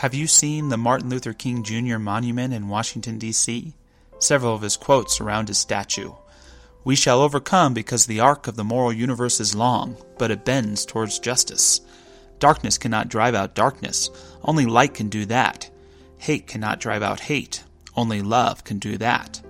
Have 0.00 0.12
you 0.12 0.26
seen 0.26 0.68
the 0.68 0.76
Martin 0.76 1.08
Luther 1.08 1.32
King 1.32 1.62
Jr. 1.62 1.96
monument 1.96 2.52
in 2.52 2.68
Washington, 2.68 3.16
D.C.? 3.16 3.72
Several 4.18 4.54
of 4.54 4.60
his 4.60 4.76
quotes 4.76 5.16
surround 5.16 5.48
his 5.48 5.56
statue. 5.56 6.12
We 6.84 6.94
shall 6.94 7.22
overcome 7.22 7.72
because 7.72 8.04
the 8.04 8.20
arc 8.20 8.46
of 8.46 8.56
the 8.56 8.62
moral 8.62 8.92
universe 8.92 9.40
is 9.40 9.54
long, 9.54 9.96
but 10.18 10.30
it 10.30 10.44
bends 10.44 10.84
towards 10.84 11.18
justice. 11.18 11.80
Darkness 12.38 12.76
cannot 12.76 13.08
drive 13.08 13.34
out 13.34 13.54
darkness, 13.54 14.10
only 14.44 14.66
light 14.66 14.92
can 14.92 15.08
do 15.08 15.24
that. 15.24 15.70
Hate 16.18 16.46
cannot 16.46 16.78
drive 16.78 17.02
out 17.02 17.20
hate, 17.20 17.64
only 17.96 18.20
love 18.20 18.64
can 18.64 18.78
do 18.78 18.98
that. 18.98 19.40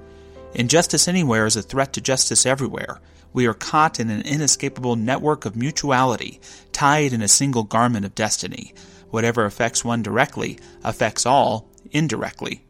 Injustice 0.54 1.08
anywhere 1.08 1.46
is 1.46 1.56
a 1.56 1.62
threat 1.62 1.92
to 1.94 2.00
justice 2.00 2.46
everywhere. 2.46 3.00
We 3.32 3.48
are 3.48 3.52
caught 3.52 3.98
in 3.98 4.10
an 4.10 4.22
inescapable 4.22 4.94
network 4.94 5.44
of 5.44 5.56
mutuality, 5.56 6.40
tied 6.70 7.12
in 7.12 7.20
a 7.20 7.26
single 7.26 7.64
garment 7.64 8.06
of 8.06 8.14
destiny. 8.14 8.74
Whatever 9.10 9.44
affects 9.44 9.84
one 9.84 10.02
directly 10.02 10.58
affects 10.82 11.24
all 11.26 11.68
indirectly. 11.90 12.62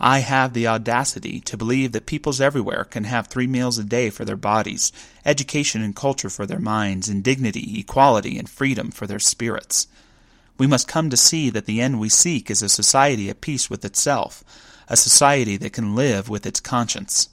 I 0.00 0.20
have 0.20 0.52
the 0.52 0.68
audacity 0.68 1.40
to 1.40 1.56
believe 1.56 1.90
that 1.92 2.06
peoples 2.06 2.40
everywhere 2.40 2.84
can 2.84 3.04
have 3.04 3.26
three 3.26 3.48
meals 3.48 3.78
a 3.78 3.84
day 3.84 4.10
for 4.10 4.24
their 4.24 4.36
bodies, 4.36 4.92
education 5.24 5.82
and 5.82 5.94
culture 5.94 6.30
for 6.30 6.46
their 6.46 6.60
minds, 6.60 7.08
and 7.08 7.24
dignity, 7.24 7.80
equality, 7.80 8.38
and 8.38 8.48
freedom 8.48 8.92
for 8.92 9.08
their 9.08 9.18
spirits. 9.18 9.88
We 10.56 10.68
must 10.68 10.86
come 10.88 11.10
to 11.10 11.16
see 11.16 11.50
that 11.50 11.66
the 11.66 11.80
end 11.80 11.98
we 11.98 12.08
seek 12.08 12.48
is 12.48 12.62
a 12.62 12.68
society 12.68 13.28
at 13.28 13.40
peace 13.40 13.68
with 13.68 13.84
itself, 13.84 14.44
a 14.88 14.96
society 14.96 15.56
that 15.56 15.72
can 15.72 15.96
live 15.96 16.28
with 16.28 16.46
its 16.46 16.60
conscience. 16.60 17.28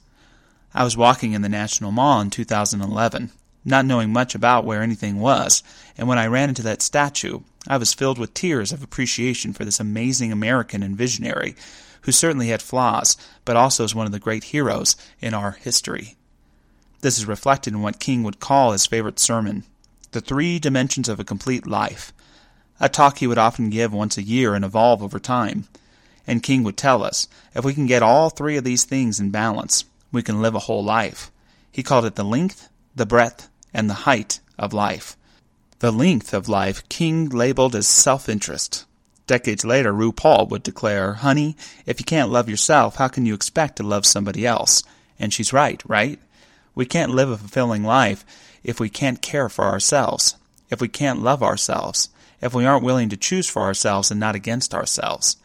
I 0.74 0.82
was 0.82 0.96
walking 0.96 1.32
in 1.32 1.42
the 1.42 1.48
National 1.48 1.92
Mall 1.92 2.20
in 2.20 2.30
2011, 2.30 3.30
not 3.64 3.86
knowing 3.86 4.12
much 4.12 4.34
about 4.34 4.64
where 4.64 4.82
anything 4.82 5.20
was, 5.20 5.62
and 5.96 6.08
when 6.08 6.18
I 6.18 6.26
ran 6.26 6.48
into 6.48 6.62
that 6.62 6.82
statue, 6.82 7.40
I 7.68 7.76
was 7.76 7.94
filled 7.94 8.18
with 8.18 8.34
tears 8.34 8.72
of 8.72 8.82
appreciation 8.82 9.52
for 9.52 9.64
this 9.64 9.80
amazing 9.80 10.32
American 10.32 10.82
and 10.82 10.96
visionary, 10.96 11.56
who 12.02 12.12
certainly 12.12 12.48
had 12.48 12.62
flaws, 12.62 13.16
but 13.44 13.56
also 13.56 13.84
is 13.84 13.94
one 13.94 14.06
of 14.06 14.12
the 14.12 14.20
great 14.20 14.44
heroes 14.44 14.96
in 15.20 15.34
our 15.34 15.52
history. 15.52 16.16
This 17.00 17.18
is 17.18 17.26
reflected 17.26 17.72
in 17.72 17.82
what 17.82 18.00
King 18.00 18.22
would 18.22 18.40
call 18.40 18.72
his 18.72 18.86
favorite 18.86 19.18
sermon, 19.18 19.64
The 20.12 20.20
Three 20.20 20.58
Dimensions 20.58 21.08
of 21.08 21.18
a 21.20 21.24
Complete 21.24 21.66
Life, 21.66 22.12
a 22.78 22.88
talk 22.88 23.18
he 23.18 23.26
would 23.26 23.38
often 23.38 23.70
give 23.70 23.92
once 23.92 24.16
a 24.16 24.22
year 24.22 24.54
and 24.54 24.64
evolve 24.64 25.02
over 25.02 25.18
time. 25.18 25.66
And 26.26 26.42
King 26.42 26.62
would 26.62 26.76
tell 26.76 27.02
us, 27.02 27.28
if 27.54 27.64
we 27.64 27.74
can 27.74 27.86
get 27.86 28.02
all 28.02 28.30
three 28.30 28.56
of 28.56 28.64
these 28.64 28.84
things 28.84 29.20
in 29.20 29.30
balance, 29.30 29.84
we 30.12 30.22
can 30.22 30.42
live 30.42 30.54
a 30.54 30.60
whole 30.60 30.84
life. 30.84 31.30
He 31.70 31.82
called 31.82 32.04
it 32.04 32.14
the 32.14 32.24
length, 32.24 32.68
the 32.94 33.06
breadth, 33.06 33.48
and 33.72 33.88
the 33.88 33.94
height 33.94 34.40
of 34.58 34.72
life. 34.72 35.16
The 35.80 35.92
length 35.92 36.32
of 36.32 36.48
life 36.48 36.88
King 36.88 37.28
labeled 37.28 37.76
as 37.76 37.86
self 37.86 38.30
interest. 38.30 38.86
Decades 39.26 39.62
later, 39.62 39.92
RuPaul 39.92 40.48
would 40.48 40.62
declare, 40.62 41.14
Honey, 41.14 41.54
if 41.84 42.00
you 42.00 42.04
can't 42.06 42.30
love 42.30 42.48
yourself, 42.48 42.96
how 42.96 43.08
can 43.08 43.26
you 43.26 43.34
expect 43.34 43.76
to 43.76 43.82
love 43.82 44.06
somebody 44.06 44.46
else? 44.46 44.82
And 45.18 45.34
she's 45.34 45.52
right, 45.52 45.82
right? 45.86 46.18
We 46.74 46.86
can't 46.86 47.12
live 47.12 47.28
a 47.28 47.36
fulfilling 47.36 47.84
life 47.84 48.24
if 48.64 48.80
we 48.80 48.88
can't 48.88 49.20
care 49.20 49.50
for 49.50 49.64
ourselves, 49.66 50.36
if 50.70 50.80
we 50.80 50.88
can't 50.88 51.22
love 51.22 51.42
ourselves, 51.42 52.08
if 52.40 52.54
we 52.54 52.64
aren't 52.64 52.84
willing 52.84 53.10
to 53.10 53.16
choose 53.16 53.48
for 53.48 53.62
ourselves 53.62 54.10
and 54.10 54.18
not 54.18 54.34
against 54.34 54.74
ourselves. 54.74 55.36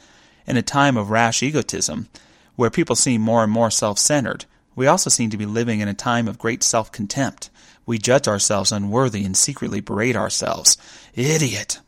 In 0.48 0.56
a 0.56 0.62
time 0.62 0.95
of 0.95 1.10
rash 1.10 1.44
egotism, 1.44 2.08
where 2.56 2.70
people 2.70 2.95
seem 2.95 3.22
more 3.22 3.44
and 3.44 3.52
more 3.52 3.70
self 3.70 4.00
centered, 4.00 4.45
we 4.75 4.88
also 4.88 5.09
seem 5.09 5.30
to 5.30 5.38
be 5.38 5.45
living 5.45 5.80
in 5.80 5.88
a 5.88 5.94
time 5.94 6.27
of 6.27 6.39
great 6.39 6.64
self 6.64 6.91
contempt 6.91 7.50
we 7.86 7.97
judge 7.97 8.27
ourselves 8.27 8.72
unworthy 8.72 9.25
and 9.25 9.36
secretly 9.36 9.81
berate 9.81 10.16
ourselves. 10.16 10.77
Idiot! 11.14 11.80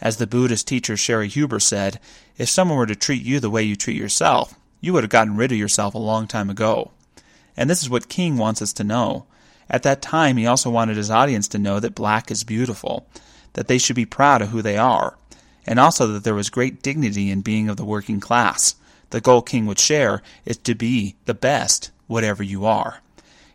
As 0.00 0.16
the 0.16 0.26
Buddhist 0.26 0.66
teacher 0.66 0.96
Cheri 0.96 1.28
Huber 1.28 1.60
said, 1.60 2.00
if 2.38 2.48
someone 2.48 2.78
were 2.78 2.86
to 2.86 2.96
treat 2.96 3.22
you 3.22 3.38
the 3.38 3.50
way 3.50 3.62
you 3.62 3.76
treat 3.76 3.96
yourself, 3.96 4.54
you 4.80 4.92
would 4.92 5.04
have 5.04 5.10
gotten 5.10 5.36
rid 5.36 5.52
of 5.52 5.58
yourself 5.58 5.94
a 5.94 5.98
long 5.98 6.26
time 6.26 6.48
ago. 6.48 6.90
And 7.56 7.68
this 7.68 7.82
is 7.82 7.90
what 7.90 8.08
King 8.08 8.38
wants 8.38 8.62
us 8.62 8.72
to 8.74 8.84
know. 8.84 9.26
At 9.68 9.82
that 9.82 10.00
time, 10.00 10.36
he 10.36 10.46
also 10.46 10.70
wanted 10.70 10.96
his 10.96 11.10
audience 11.10 11.46
to 11.48 11.58
know 11.58 11.78
that 11.78 11.94
black 11.94 12.30
is 12.30 12.42
beautiful, 12.44 13.06
that 13.52 13.68
they 13.68 13.78
should 13.78 13.96
be 13.96 14.06
proud 14.06 14.40
of 14.40 14.48
who 14.48 14.62
they 14.62 14.78
are, 14.78 15.16
and 15.66 15.78
also 15.78 16.06
that 16.08 16.24
there 16.24 16.34
was 16.34 16.50
great 16.50 16.82
dignity 16.82 17.30
in 17.30 17.42
being 17.42 17.68
of 17.68 17.76
the 17.76 17.84
working 17.84 18.20
class. 18.20 18.74
The 19.10 19.20
goal 19.20 19.42
King 19.42 19.66
would 19.66 19.78
share 19.78 20.22
is 20.46 20.56
to 20.58 20.74
be 20.74 21.14
the 21.26 21.34
best, 21.34 21.90
whatever 22.10 22.42
you 22.42 22.66
are. 22.66 23.00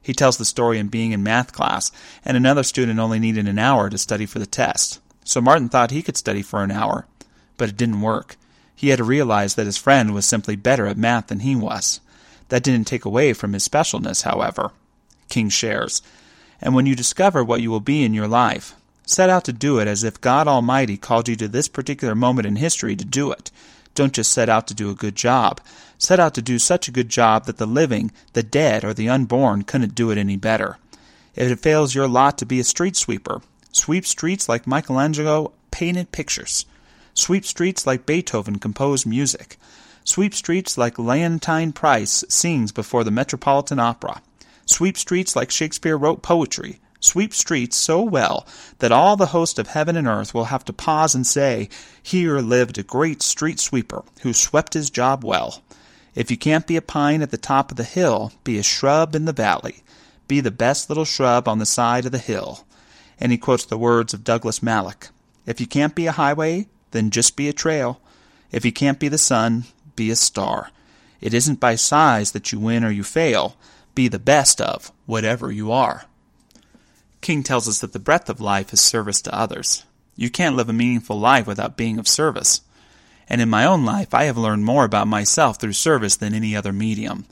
He 0.02 0.14
tells 0.14 0.38
the 0.38 0.46
story 0.46 0.80
in 0.80 0.88
being 0.88 1.12
in 1.12 1.24
math 1.24 1.52
class, 1.52 1.92
and 2.24 2.38
another 2.38 2.64
student 2.64 3.00
only 3.00 3.20
needed 3.20 3.48
an 3.48 3.60
hour 3.60 3.90
to 3.90 3.98
study 3.98 4.26
for 4.26 4.40
the 4.40 4.46
test. 4.46 5.00
So 5.24 5.42
Martin 5.42 5.68
thought 5.68 5.92
he 5.92 6.04
could 6.04 6.16
study 6.16 6.42
for 6.42 6.64
an 6.64 6.72
hour. 6.72 7.06
But 7.58 7.70
it 7.70 7.78
didn't 7.78 8.02
work. 8.02 8.36
He 8.76 8.90
had 8.90 8.98
to 8.98 9.04
realize 9.04 9.56
that 9.56 9.66
his 9.66 9.78
friend 9.78 10.14
was 10.14 10.26
simply 10.26 10.56
better 10.56 10.86
at 10.86 10.98
math 10.98 11.28
than 11.28 11.40
he 11.40 11.56
was. 11.56 12.02
That 12.50 12.64
didn't 12.64 12.86
take 12.86 13.06
away 13.06 13.34
from 13.34 13.54
his 13.54 13.68
specialness, 13.68 14.24
however. 14.24 14.72
King 15.30 15.50
shares. 15.50 16.02
And 16.62 16.76
when 16.76 16.86
you 16.86 16.96
discover 16.96 17.44
what 17.44 17.62
you 17.62 17.72
will 17.72 17.80
be 17.80 18.04
in 18.04 18.14
your 18.14 18.28
life, 18.28 18.76
set 19.06 19.30
out 19.30 19.44
to 19.46 19.54
do 19.54 19.80
it 19.80 19.88
as 19.88 20.04
if 20.04 20.22
God 20.22 20.48
Almighty 20.48 20.98
called 20.98 21.28
you 21.28 21.36
to 21.38 21.48
this 21.48 21.68
particular 21.68 22.14
moment 22.14 22.46
in 22.46 22.58
history 22.58 22.96
to 22.96 23.06
do 23.06 23.32
it. 23.32 23.50
Don't 23.96 24.14
just 24.14 24.32
set 24.32 24.50
out 24.50 24.68
to 24.68 24.74
do 24.74 24.90
a 24.90 24.96
good 24.96 25.16
job. 25.16 25.60
Set 25.98 26.20
out 26.20 26.34
to 26.36 26.42
do 26.42 26.60
such 26.60 26.88
a 26.88 26.92
good 26.92 27.10
job 27.10 27.46
that 27.46 27.58
the 27.58 27.66
living, 27.66 28.12
the 28.34 28.44
dead, 28.44 28.84
or 28.84 28.94
the 28.94 29.10
unborn 29.10 29.64
couldn't 29.64 29.96
do 29.96 30.12
it 30.12 30.18
any 30.18 30.36
better. 30.36 30.78
If 31.34 31.50
it 31.50 31.60
fails 31.60 31.96
your 31.96 32.08
lot 32.08 32.38
to 32.38 32.46
be 32.46 32.60
a 32.60 32.64
street 32.64 32.96
sweeper, 32.96 33.42
sweep 33.72 34.06
streets 34.06 34.48
like 34.48 34.68
Michelangelo 34.68 35.54
painted 35.72 36.12
pictures. 36.12 36.66
Sweep 37.14 37.46
streets 37.46 37.88
like 37.88 38.06
Beethoven 38.06 38.60
composed 38.60 39.08
music. 39.08 39.58
Sweep 40.04 40.36
streets 40.36 40.78
like 40.78 40.96
Leontyne 40.96 41.74
Price 41.74 42.24
sings 42.30 42.72
before 42.72 43.04
the 43.04 43.12
Metropolitan 43.12 43.80
Opera. 43.80 44.22
Sweep 44.66 44.98
streets 44.98 45.36
like 45.36 45.52
Shakespeare 45.52 45.98
wrote 45.98 46.22
poetry 46.22 46.80
sweep 47.06 47.34
streets 47.34 47.78
so 47.78 48.02
well 48.02 48.48
that 48.80 48.92
all 48.92 49.16
the 49.16 49.28
host 49.28 49.60
of 49.60 49.68
heaven 49.68 49.96
and 49.96 50.08
earth 50.08 50.34
will 50.34 50.46
have 50.46 50.66
to 50.66 50.74
pause 50.74 51.16
and 51.16 51.26
say, 51.26 51.70
Here 52.02 52.40
lived 52.40 52.78
a 52.78 52.84
great 52.84 53.22
street 53.22 53.60
sweeper 53.60 54.04
who 54.22 54.34
swept 54.34 54.74
his 54.74 54.90
job 54.90 55.24
well. 55.24 55.64
If 56.16 56.32
you 56.32 56.38
can't 56.38 56.66
be 56.66 56.78
a 56.78 56.82
pine 56.82 57.22
at 57.22 57.32
the 57.32 57.38
top 57.38 57.72
of 57.72 57.78
the 57.78 57.84
hill, 57.84 58.32
be 58.44 58.58
a 58.58 58.64
shrub 58.64 59.16
in 59.16 59.26
the 59.26 59.34
valley. 59.34 59.84
Be 60.28 60.40
the 60.40 60.52
best 60.52 60.90
little 60.90 61.06
shrub 61.06 61.48
on 61.48 61.60
the 61.60 61.66
side 61.66 62.06
of 62.06 62.12
the 62.12 62.18
hill. 62.18 62.66
And 63.20 63.32
he 63.32 63.38
quotes 63.38 63.66
the 63.66 63.78
words 63.78 64.14
of 64.14 64.24
Douglas 64.24 64.60
Malloch 64.60 65.10
If 65.46 65.60
you 65.60 65.68
can't 65.68 65.94
be 65.94 66.08
a 66.08 66.14
highway, 66.14 66.68
then 66.92 67.12
just 67.12 67.36
be 67.36 67.50
a 67.50 67.54
trail. 67.54 68.00
If 68.52 68.66
you 68.66 68.72
can't 68.72 69.00
be 69.00 69.10
the 69.10 69.18
sun, 69.18 69.66
be 69.96 70.10
a 70.10 70.16
star. 70.16 70.72
It 71.22 71.34
isn't 71.34 71.60
by 71.60 71.76
size 71.76 72.32
that 72.32 72.52
you 72.52 72.60
win 72.60 72.84
or 72.84 72.92
you 72.92 73.04
fail. 73.04 73.58
Be 73.94 74.08
the 74.08 74.20
best 74.20 74.62
of 74.62 74.92
whatever 75.06 75.52
you 75.52 75.72
are. 75.72 76.06
King 77.26 77.42
tells 77.42 77.68
us 77.68 77.80
that 77.80 77.92
the 77.92 77.98
breadth 77.98 78.30
of 78.30 78.40
life 78.40 78.72
is 78.72 78.80
service 78.80 79.20
to 79.24 79.36
others. 79.36 79.84
You 80.16 80.30
can't 80.30 80.56
live 80.56 80.70
a 80.70 80.74
meaningful 80.74 81.20
life 81.20 81.48
without 81.48 81.76
being 81.76 81.98
of 81.98 82.08
service. 82.08 82.62
And 83.28 83.42
in 83.42 83.50
my 83.50 83.66
own 83.66 83.84
life, 83.84 84.14
I 84.14 84.26
have 84.26 84.38
learned 84.38 84.64
more 84.64 84.86
about 84.86 85.08
myself 85.08 85.60
through 85.60 85.74
service 85.74 86.16
than 86.16 86.36
any 86.36 86.56
other 86.56 86.72
medium. 86.72 87.26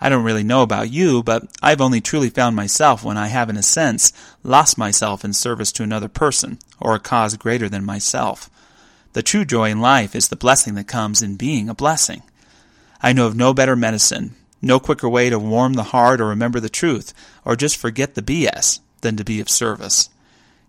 I 0.00 0.08
don't 0.08 0.24
really 0.24 0.44
know 0.44 0.62
about 0.62 0.90
you, 0.90 1.22
but 1.22 1.46
I've 1.62 1.82
only 1.82 2.00
truly 2.00 2.30
found 2.30 2.56
myself 2.56 3.04
when 3.04 3.18
I 3.18 3.26
have, 3.26 3.50
in 3.50 3.58
a 3.58 3.62
sense, 3.62 4.14
lost 4.42 4.78
myself 4.78 5.26
in 5.26 5.34
service 5.34 5.72
to 5.72 5.82
another 5.82 6.08
person, 6.08 6.58
or 6.80 6.94
a 6.94 6.98
cause 6.98 7.36
greater 7.36 7.68
than 7.68 7.84
myself. 7.84 8.48
The 9.12 9.22
true 9.22 9.44
joy 9.44 9.68
in 9.68 9.78
life 9.78 10.16
is 10.16 10.28
the 10.28 10.36
blessing 10.36 10.74
that 10.76 10.88
comes 10.88 11.20
in 11.20 11.36
being 11.36 11.68
a 11.68 11.74
blessing. 11.74 12.22
I 13.02 13.12
know 13.12 13.26
of 13.26 13.36
no 13.36 13.52
better 13.52 13.76
medicine, 13.76 14.36
no 14.62 14.80
quicker 14.80 15.06
way 15.06 15.28
to 15.28 15.38
warm 15.38 15.74
the 15.74 15.92
heart 15.92 16.18
or 16.18 16.28
remember 16.28 16.60
the 16.60 16.70
truth, 16.70 17.12
or 17.44 17.56
just 17.56 17.76
forget 17.76 18.14
the 18.14 18.22
BS 18.22 18.80
than 19.00 19.16
to 19.16 19.24
be 19.24 19.40
of 19.40 19.48
service. 19.48 20.10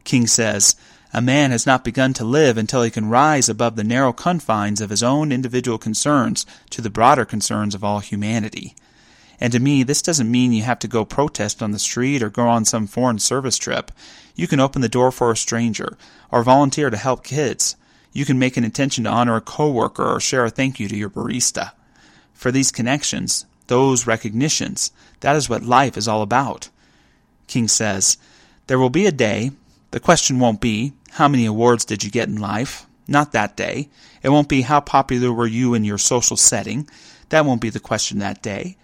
King 0.03 0.27
says, 0.27 0.75
A 1.13 1.21
man 1.21 1.51
has 1.51 1.65
not 1.65 1.83
begun 1.83 2.13
to 2.13 2.23
live 2.23 2.57
until 2.57 2.83
he 2.83 2.91
can 2.91 3.09
rise 3.09 3.49
above 3.49 3.75
the 3.75 3.83
narrow 3.83 4.13
confines 4.13 4.81
of 4.81 4.89
his 4.89 5.03
own 5.03 5.31
individual 5.31 5.77
concerns 5.77 6.45
to 6.71 6.81
the 6.81 6.89
broader 6.89 7.25
concerns 7.25 7.75
of 7.75 7.83
all 7.83 7.99
humanity. 7.99 8.75
And 9.39 9.53
to 9.53 9.59
me, 9.59 9.83
this 9.83 10.01
doesn't 10.01 10.29
mean 10.29 10.51
you 10.51 10.63
have 10.63 10.79
to 10.79 10.87
go 10.87 11.05
protest 11.05 11.63
on 11.63 11.71
the 11.71 11.79
street 11.79 12.21
or 12.21 12.29
go 12.29 12.47
on 12.47 12.65
some 12.65 12.87
foreign 12.87 13.19
service 13.19 13.57
trip. 13.57 13.91
You 14.35 14.47
can 14.47 14.59
open 14.59 14.81
the 14.81 14.89
door 14.89 15.11
for 15.11 15.31
a 15.31 15.37
stranger, 15.37 15.97
or 16.31 16.43
volunteer 16.43 16.89
to 16.89 16.97
help 16.97 17.23
kids. 17.23 17.75
You 18.11 18.25
can 18.25 18.39
make 18.39 18.57
an 18.57 18.63
intention 18.63 19.05
to 19.05 19.09
honor 19.09 19.35
a 19.35 19.41
coworker 19.41 20.03
or 20.03 20.19
share 20.19 20.45
a 20.45 20.49
thank 20.49 20.79
you 20.79 20.87
to 20.87 20.97
your 20.97 21.09
barista. 21.09 21.71
For 22.33 22.51
these 22.51 22.71
connections, 22.71 23.45
those 23.67 24.07
recognitions, 24.07 24.91
that 25.21 25.35
is 25.35 25.49
what 25.49 25.63
life 25.63 25.95
is 25.97 26.07
all 26.07 26.21
about. 26.21 26.69
King 27.49 27.67
says, 27.67 28.17
There 28.67 28.79
will 28.79 28.91
be 28.91 29.07
a 29.07 29.11
day. 29.11 29.51
The 29.91 29.99
question 29.99 30.39
won't 30.39 30.61
be, 30.61 30.93
How 31.13 31.27
many 31.27 31.45
awards 31.45 31.83
did 31.83 32.03
you 32.03 32.11
get 32.11 32.29
in 32.29 32.37
life? 32.37 32.85
Not 33.07 33.31
that 33.31 33.57
day. 33.57 33.89
It 34.21 34.29
won't 34.29 34.47
be, 34.47 34.61
How 34.61 34.79
popular 34.79 35.33
were 35.33 35.47
you 35.47 35.73
in 35.73 35.83
your 35.83 35.97
social 35.97 36.37
setting? 36.37 36.87
That 37.29 37.45
won't 37.45 37.59
be 37.59 37.71
the 37.71 37.79
question 37.79 38.19
that 38.19 38.43
day. 38.43 38.77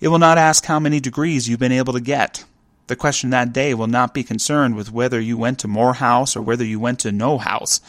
It 0.00 0.08
will 0.08 0.20
not 0.20 0.38
ask 0.38 0.64
how 0.64 0.78
many 0.78 1.00
degrees 1.00 1.48
you've 1.48 1.58
been 1.58 1.72
able 1.72 1.92
to 1.92 2.00
get. 2.00 2.44
The 2.86 2.96
question 2.96 3.30
that 3.30 3.52
day 3.52 3.74
will 3.74 3.88
not 3.88 4.14
be 4.14 4.24
concerned 4.24 4.76
with 4.76 4.92
whether 4.92 5.20
you 5.20 5.36
went 5.36 5.58
to 5.60 5.68
Morehouse 5.68 6.36
or 6.36 6.42
whether 6.42 6.64
you 6.64 6.78
went 6.78 7.00
to 7.00 7.12
no 7.12 7.38
house. 7.38 7.80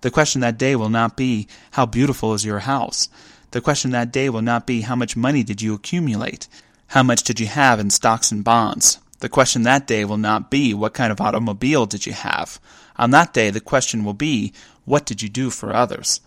The 0.00 0.10
question 0.10 0.40
that 0.40 0.58
day 0.58 0.76
will 0.76 0.90
not 0.90 1.16
be, 1.16 1.46
How 1.72 1.84
beautiful 1.84 2.32
is 2.32 2.44
your 2.44 2.60
house? 2.60 3.08
The 3.50 3.60
question 3.60 3.90
that 3.90 4.12
day 4.12 4.30
will 4.30 4.42
not 4.42 4.66
be, 4.66 4.80
How 4.82 4.96
much 4.96 5.14
money 5.14 5.42
did 5.42 5.60
you 5.60 5.74
accumulate? 5.74 6.48
How 6.88 7.02
much 7.02 7.22
did 7.22 7.38
you 7.38 7.46
have 7.48 7.78
in 7.78 7.90
stocks 7.90 8.32
and 8.32 8.42
bonds? 8.42 8.98
The 9.24 9.30
question 9.30 9.62
that 9.62 9.86
day 9.86 10.04
will 10.04 10.18
not 10.18 10.50
be, 10.50 10.74
What 10.74 10.92
kind 10.92 11.10
of 11.10 11.18
automobile 11.18 11.86
did 11.86 12.04
you 12.04 12.12
have? 12.12 12.60
On 12.96 13.10
that 13.12 13.32
day, 13.32 13.48
the 13.48 13.58
question 13.58 14.04
will 14.04 14.12
be, 14.12 14.52
What 14.84 15.06
did 15.06 15.22
you 15.22 15.30
do 15.30 15.48
for 15.48 15.72
others? 15.72 16.20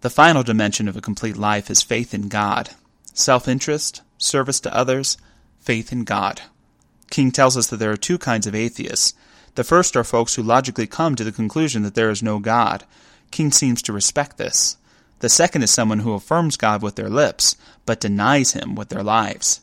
The 0.00 0.10
final 0.10 0.44
dimension 0.44 0.86
of 0.86 0.96
a 0.96 1.00
complete 1.00 1.36
life 1.36 1.68
is 1.72 1.82
faith 1.82 2.14
in 2.14 2.28
God. 2.28 2.70
Self 3.14 3.48
interest, 3.48 4.02
service 4.16 4.60
to 4.60 4.72
others, 4.72 5.16
faith 5.58 5.90
in 5.90 6.04
God. 6.04 6.42
King 7.10 7.32
tells 7.32 7.56
us 7.56 7.66
that 7.66 7.78
there 7.78 7.90
are 7.90 7.96
two 7.96 8.18
kinds 8.18 8.46
of 8.46 8.54
atheists. 8.54 9.14
The 9.56 9.64
first 9.64 9.96
are 9.96 10.04
folks 10.04 10.36
who 10.36 10.42
logically 10.44 10.86
come 10.86 11.16
to 11.16 11.24
the 11.24 11.32
conclusion 11.32 11.82
that 11.82 11.96
there 11.96 12.10
is 12.10 12.22
no 12.22 12.38
God. 12.38 12.84
King 13.32 13.50
seems 13.50 13.82
to 13.82 13.92
respect 13.92 14.38
this. 14.38 14.76
The 15.18 15.28
second 15.28 15.62
is 15.62 15.72
someone 15.72 15.98
who 15.98 16.12
affirms 16.12 16.56
God 16.56 16.80
with 16.80 16.94
their 16.94 17.10
lips, 17.10 17.56
but 17.84 17.98
denies 17.98 18.52
him 18.52 18.76
with 18.76 18.90
their 18.90 19.02
lives. 19.02 19.62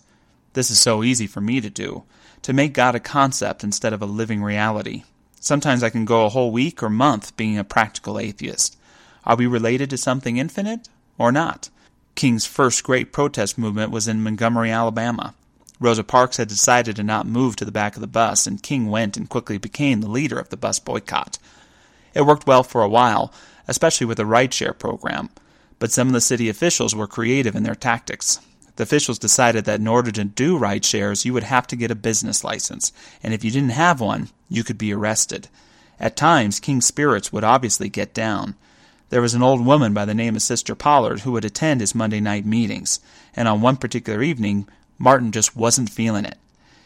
This 0.51 0.69
is 0.69 0.81
so 0.81 1.01
easy 1.01 1.27
for 1.27 1.39
me 1.39 1.62
to 1.62 1.69
do, 1.69 2.03
to 2.43 2.53
make 2.53 2.73
God 2.73 2.95
a 2.95 2.99
concept 2.99 3.63
instead 3.63 3.93
of 3.93 4.01
a 4.01 4.05
living 4.05 4.41
reality. 4.43 5.03
Sometimes 5.39 5.83
I 5.83 5.89
can 5.89 6.05
go 6.05 6.25
a 6.25 6.29
whole 6.29 6.51
week 6.51 6.83
or 6.83 6.89
month 6.89 7.35
being 7.38 7.57
a 7.57 7.63
practical 7.63 8.19
atheist. 8.19 8.77
Are 9.25 9.35
we 9.35 9.47
related 9.47 9.89
to 9.89 9.97
something 9.97 10.38
infinite 10.38 10.89
or 11.17 11.31
not? 11.31 11.69
King's 12.15 12.45
first 12.45 12.83
great 12.83 13.11
protest 13.11 13.57
movement 13.57 13.91
was 13.91 14.07
in 14.07 14.23
Montgomery, 14.23 14.71
Alabama. 14.71 15.33
Rosa 15.79 16.03
Parks 16.03 16.38
had 16.38 16.47
decided 16.47 16.95
to 16.95 17.03
not 17.03 17.25
move 17.25 17.55
to 17.55 17.65
the 17.65 17.71
back 17.71 17.95
of 17.95 18.01
the 18.01 18.07
bus, 18.07 18.45
and 18.45 18.61
King 18.61 18.91
went 18.91 19.17
and 19.17 19.29
quickly 19.29 19.57
became 19.57 20.01
the 20.01 20.09
leader 20.09 20.38
of 20.38 20.49
the 20.49 20.57
bus 20.57 20.79
boycott. 20.79 21.39
It 22.13 22.21
worked 22.21 22.45
well 22.45 22.61
for 22.61 22.83
a 22.83 22.89
while, 22.89 23.33
especially 23.67 24.05
with 24.05 24.17
the 24.17 24.25
rideshare 24.25 24.77
program, 24.77 25.29
but 25.79 25.91
some 25.91 26.07
of 26.07 26.13
the 26.13 26.21
city 26.21 26.49
officials 26.49 26.93
were 26.93 27.07
creative 27.07 27.55
in 27.55 27.63
their 27.63 27.73
tactics. 27.73 28.39
The 28.75 28.83
officials 28.83 29.19
decided 29.19 29.65
that 29.65 29.79
in 29.79 29.88
order 29.88 30.12
to 30.12 30.23
do 30.23 30.57
ride 30.57 30.85
shares, 30.85 31.25
you 31.25 31.33
would 31.33 31.44
have 31.44 31.68
to 31.68 31.75
get 31.75 31.91
a 31.91 31.95
business 31.95 32.44
license, 32.44 32.91
and 33.21 33.33
if 33.33 33.44
you 33.44 33.51
didn't 33.51 33.71
have 33.71 34.00
one, 34.00 34.29
you 34.50 34.63
could 34.63 34.77
be 34.77 34.94
arrested. 34.94 35.50
At 36.00 36.15
times, 36.15 36.59
King's 36.59 36.85
spirits 36.85 37.31
would 37.31 37.44
obviously 37.44 37.89
get 37.89 38.13
down. 38.13 38.56
There 39.09 39.21
was 39.21 39.33
an 39.33 39.44
old 39.44 39.65
woman 39.65 39.94
by 39.94 40.06
the 40.06 40.13
name 40.13 40.35
of 40.35 40.41
Sister 40.41 40.73
Pollard 40.73 41.21
who 41.21 41.33
would 41.33 41.45
attend 41.45 41.81
his 41.81 41.94
Monday 41.94 42.21
night 42.21 42.45
meetings, 42.45 43.00
and 43.35 43.47
on 43.47 43.62
one 43.62 43.77
particular 43.77 44.23
evening, 44.23 44.68
Martin 44.97 45.31
just 45.31 45.56
wasn't 45.56 45.89
feeling 45.89 46.25
it. 46.25 46.38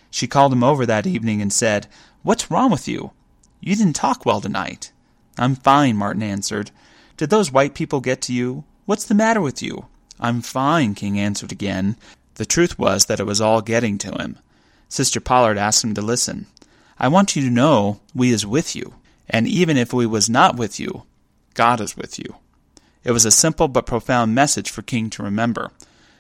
She 0.10 0.28
called 0.28 0.54
him 0.54 0.64
over 0.64 0.86
that 0.86 1.06
evening 1.06 1.42
and 1.42 1.54
said, 1.54 1.88
What's 2.24 2.50
wrong 2.50 2.72
with 2.72 2.88
you? 2.88 3.12
You 3.60 3.76
didn't 3.76 3.94
talk 3.94 4.26
well 4.26 4.42
tonight. 4.42 4.92
I'm 5.38 5.56
fine, 5.56 5.98
Martin 5.98 6.24
answered. 6.24 6.72
Did 7.18 7.30
those 7.30 7.52
white 7.52 7.76
people 7.76 8.02
get 8.02 8.22
to 8.24 8.34
you? 8.34 8.64
What's 8.86 9.06
the 9.06 9.14
matter 9.14 9.42
with 9.42 9.62
you? 9.62 9.86
I'm 10.20 10.42
fine, 10.42 10.96
King 10.96 11.20
answered 11.20 11.52
again. 11.52 11.98
The 12.36 12.46
truth 12.46 12.78
was 12.78 13.06
that 13.06 13.20
it 13.20 13.26
was 13.26 13.42
all 13.42 13.62
getting 13.62 13.98
to 14.00 14.12
him. 14.12 14.40
Sister 14.90 15.20
Pollard 15.20 15.58
asked 15.58 15.84
him 15.84 15.94
to 15.94 16.02
listen. 16.02 16.48
I 16.98 17.08
want 17.08 17.36
you 17.36 17.42
to 17.44 17.50
know 17.50 18.00
we 18.14 18.32
is 18.32 18.46
with 18.46 18.76
you, 18.76 18.96
and 19.30 19.48
even 19.48 19.78
if 19.78 19.94
we 19.94 20.06
was 20.06 20.30
not 20.30 20.56
with 20.56 20.80
you, 20.80 21.04
God 21.54 21.82
is 21.82 21.98
with 21.98 22.18
you. 22.20 22.36
It 23.04 23.12
was 23.12 23.26
a 23.26 23.32
simple 23.32 23.68
but 23.68 23.86
profound 23.86 24.34
message 24.34 24.70
for 24.70 24.82
King 24.82 25.10
to 25.12 25.24
remember 25.24 25.72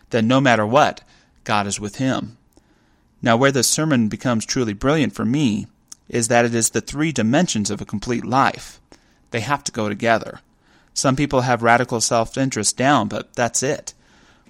that 0.10 0.24
no 0.24 0.40
matter 0.40 0.66
what, 0.66 1.02
God 1.44 1.68
is 1.68 1.80
with 1.80 1.98
him. 1.98 2.38
Now, 3.22 3.38
where 3.38 3.52
this 3.52 3.68
sermon 3.68 4.08
becomes 4.08 4.46
truly 4.46 4.74
brilliant 4.74 5.14
for 5.14 5.26
me 5.26 5.68
is 6.08 6.28
that 6.28 6.46
it 6.46 6.54
is 6.54 6.70
the 6.70 6.82
three 6.82 7.12
dimensions 7.12 7.72
of 7.72 7.82
a 7.82 7.86
complete 7.86 8.26
life. 8.26 8.80
They 9.32 9.40
have 9.40 9.64
to 9.64 9.72
go 9.72 9.90
together. 9.90 10.42
Some 10.96 11.18
people 11.18 11.42
have 11.42 11.62
radical 11.62 12.00
self 12.00 12.38
interest 12.38 12.78
down, 12.78 13.10
but 13.10 13.34
that's 13.36 13.62
it. 13.62 13.94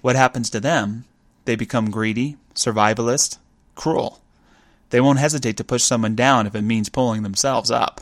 What 0.00 0.14
happens 0.14 0.48
to 0.50 0.60
them? 0.60 1.04
They 1.44 1.56
become 1.56 1.90
greedy, 1.90 2.36
survivalist, 2.54 3.38
cruel. 3.74 4.20
They 4.90 5.00
won't 5.00 5.18
hesitate 5.18 5.56
to 5.56 5.64
push 5.64 5.82
someone 5.82 6.14
down 6.14 6.46
if 6.46 6.54
it 6.54 6.62
means 6.62 6.88
pulling 6.88 7.24
themselves 7.24 7.72
up. 7.72 8.00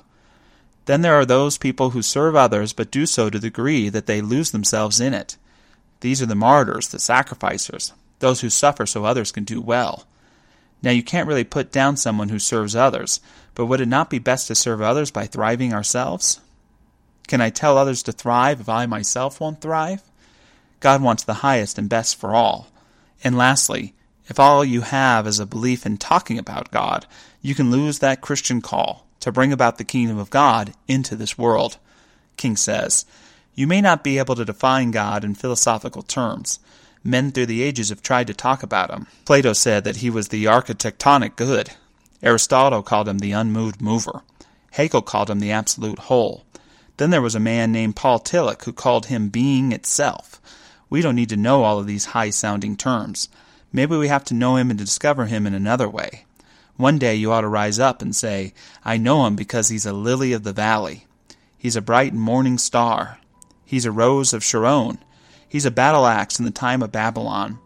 Then 0.84 1.00
there 1.00 1.14
are 1.14 1.24
those 1.24 1.56
people 1.56 1.90
who 1.90 2.02
serve 2.02 2.36
others 2.36 2.74
but 2.74 2.90
do 2.90 3.06
so 3.06 3.30
to 3.30 3.38
the 3.38 3.48
degree 3.48 3.88
that 3.88 4.04
they 4.04 4.20
lose 4.20 4.50
themselves 4.50 5.00
in 5.00 5.14
it. 5.14 5.38
These 6.00 6.20
are 6.20 6.26
the 6.26 6.34
martyrs, 6.34 6.88
the 6.88 6.98
sacrificers, 6.98 7.94
those 8.18 8.42
who 8.42 8.50
suffer 8.50 8.84
so 8.84 9.06
others 9.06 9.32
can 9.32 9.44
do 9.44 9.62
well. 9.62 10.04
Now, 10.82 10.90
you 10.90 11.02
can't 11.02 11.26
really 11.26 11.44
put 11.44 11.72
down 11.72 11.96
someone 11.96 12.28
who 12.28 12.38
serves 12.38 12.76
others, 12.76 13.20
but 13.54 13.64
would 13.64 13.80
it 13.80 13.88
not 13.88 14.10
be 14.10 14.18
best 14.18 14.48
to 14.48 14.54
serve 14.54 14.82
others 14.82 15.10
by 15.10 15.24
thriving 15.24 15.72
ourselves? 15.72 16.40
Can 17.26 17.40
I 17.40 17.50
tell 17.50 17.78
others 17.78 18.02
to 18.04 18.12
thrive 18.12 18.60
if 18.60 18.68
I 18.68 18.86
myself 18.86 19.40
won't 19.40 19.60
thrive? 19.60 20.02
God 20.80 21.02
wants 21.02 21.24
the 21.24 21.34
highest 21.34 21.78
and 21.78 21.88
best 21.88 22.16
for 22.16 22.34
all. 22.34 22.68
And 23.22 23.36
lastly, 23.36 23.94
if 24.28 24.38
all 24.38 24.64
you 24.64 24.82
have 24.82 25.26
is 25.26 25.38
a 25.38 25.46
belief 25.46 25.86
in 25.86 25.96
talking 25.96 26.38
about 26.38 26.70
God, 26.70 27.06
you 27.40 27.54
can 27.54 27.70
lose 27.70 27.98
that 27.98 28.20
Christian 28.20 28.60
call 28.60 29.06
to 29.20 29.32
bring 29.32 29.52
about 29.52 29.78
the 29.78 29.84
kingdom 29.84 30.18
of 30.18 30.30
God 30.30 30.74
into 30.86 31.16
this 31.16 31.38
world. 31.38 31.78
King 32.36 32.56
says, 32.56 33.06
You 33.54 33.66
may 33.66 33.80
not 33.80 34.04
be 34.04 34.18
able 34.18 34.34
to 34.34 34.44
define 34.44 34.90
God 34.90 35.24
in 35.24 35.34
philosophical 35.34 36.02
terms, 36.02 36.58
Men 37.06 37.32
through 37.32 37.46
the 37.46 37.62
ages 37.62 37.90
have 37.90 38.00
tried 38.00 38.26
to 38.28 38.34
talk 38.34 38.62
about 38.62 38.90
him. 38.90 39.06
Plato 39.26 39.52
said 39.52 39.84
that 39.84 39.96
he 39.96 40.08
was 40.08 40.28
the 40.28 40.46
architectonic 40.46 41.36
good. 41.36 41.70
Aristotle 42.22 42.82
called 42.82 43.08
him 43.08 43.18
the 43.18 43.32
unmoved 43.32 43.82
mover. 43.82 44.22
Hegel 44.70 45.02
called 45.02 45.28
him 45.28 45.38
the 45.38 45.52
absolute 45.52 45.98
whole. 45.98 46.44
Then 46.96 47.10
there 47.10 47.22
was 47.22 47.34
a 47.34 47.40
man 47.40 47.72
named 47.72 47.96
Paul 47.96 48.20
Tillich 48.20 48.64
who 48.64 48.72
called 48.72 49.06
him 49.06 49.28
being 49.28 49.72
itself. 49.72 50.40
We 50.88 51.02
don't 51.02 51.16
need 51.16 51.30
to 51.30 51.36
know 51.36 51.64
all 51.64 51.78
of 51.78 51.86
these 51.86 52.06
high 52.06 52.30
sounding 52.30 52.76
terms. 52.76 53.28
Maybe 53.72 53.96
we 53.96 54.08
have 54.08 54.24
to 54.24 54.34
know 54.34 54.56
him 54.56 54.70
and 54.70 54.78
discover 54.78 55.26
him 55.26 55.46
in 55.46 55.54
another 55.54 55.88
way. 55.88 56.24
One 56.76 56.98
day 56.98 57.14
you 57.16 57.32
ought 57.32 57.40
to 57.40 57.48
rise 57.48 57.78
up 57.78 58.02
and 58.02 58.14
say, 58.14 58.54
I 58.84 58.96
know 58.96 59.26
him 59.26 59.36
because 59.36 59.68
he's 59.68 59.86
a 59.86 59.92
lily 59.92 60.32
of 60.32 60.44
the 60.44 60.52
valley. 60.52 61.06
He's 61.58 61.76
a 61.76 61.82
bright 61.82 62.14
morning 62.14 62.58
star. 62.58 63.18
He's 63.64 63.86
a 63.86 63.90
rose 63.92 64.32
of 64.32 64.44
Sharon. 64.44 64.98
He's 65.48 65.64
a 65.64 65.70
battle 65.70 66.06
axe 66.06 66.38
in 66.38 66.44
the 66.44 66.50
time 66.50 66.82
of 66.82 66.92
Babylon. 66.92 67.58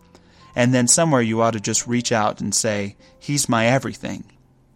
And 0.54 0.72
then 0.72 0.88
somewhere 0.88 1.22
you 1.22 1.40
ought 1.42 1.52
to 1.52 1.60
just 1.60 1.86
reach 1.86 2.12
out 2.12 2.40
and 2.40 2.54
say, 2.54 2.96
He's 3.18 3.48
my 3.48 3.66
everything. 3.66 4.24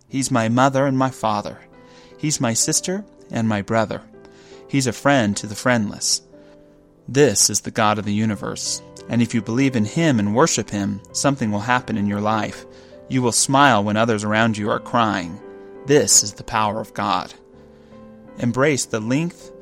He's 0.09 0.31
my 0.31 0.49
mother 0.49 0.87
and 0.87 0.99
my 0.99 1.11
father. 1.11 1.59
He's 2.19 2.41
my 2.41 2.53
sister 2.53 3.05
and 3.31 3.49
my 3.49 3.63
brother. 3.63 4.03
He's 4.73 4.87
a 4.87 4.93
friend 4.95 5.37
to 5.37 5.47
the 5.47 5.55
friendless. 5.55 6.23
This 7.07 7.51
is 7.51 7.61
the 7.61 7.71
God 7.71 7.99
of 7.99 8.07
the 8.07 8.15
universe. 8.15 8.81
And 9.11 9.21
if 9.21 9.35
you 9.35 9.43
believe 9.43 9.77
in 9.77 9.85
Him 9.85 10.19
and 10.19 10.35
worship 10.35 10.71
Him, 10.71 11.03
something 11.13 11.53
will 11.53 11.61
happen 11.61 11.99
in 11.99 12.07
your 12.07 12.23
life. 12.23 12.65
You 13.07 13.21
will 13.21 13.33
smile 13.33 13.85
when 13.85 13.99
others 13.99 14.25
around 14.25 14.57
you 14.57 14.71
are 14.71 14.81
crying. 14.81 15.39
This 15.85 16.23
is 16.23 16.33
the 16.33 16.43
power 16.43 16.81
of 16.81 16.95
God. 16.95 17.35
Embrace 18.39 18.87
the 18.87 18.99
length, 18.99 19.53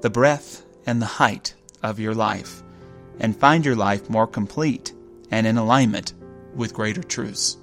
the 0.00 0.08
breadth, 0.08 0.64
and 0.86 1.02
the 1.02 1.20
height 1.20 1.54
of 1.82 2.00
your 2.00 2.14
life 2.14 2.62
and 3.20 3.38
find 3.38 3.66
your 3.66 3.76
life 3.76 4.08
more 4.08 4.26
complete 4.26 4.94
and 5.30 5.46
in 5.46 5.58
alignment 5.58 6.14
with 6.54 6.72
greater 6.72 7.02
truths. 7.02 7.58